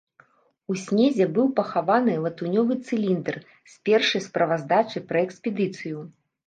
[0.71, 3.35] У снезе быў пахаваны латуневы цыліндр
[3.75, 5.99] з першай справаздачай пра экспедыцыю.